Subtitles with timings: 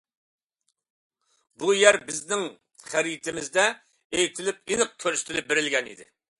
[1.63, 2.43] بۇ يەر بىزنىڭ
[2.87, 6.13] خەرىتىمىزدە ئېيتىلىپ، ئېنىق كۆرسىتىلىپ بېرىلگەن ئىدى.